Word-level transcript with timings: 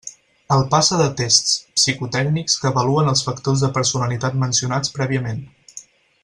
El 0.53 0.61
passe 0.69 0.97
de 1.01 1.09
tests 1.19 1.51
psicotècnics 1.81 2.57
que 2.63 2.69
avaluen 2.71 3.13
els 3.13 3.23
factors 3.29 3.67
de 3.67 3.71
personalitat 3.79 4.41
mencionats 4.47 4.97
prèviament. 4.99 5.47